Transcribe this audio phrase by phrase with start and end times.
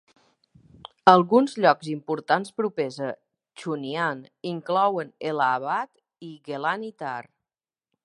[1.11, 3.11] Alguns llocs importants propers a
[3.63, 7.21] Chunian inclouen Ellah Abad i Gehlan Hithar.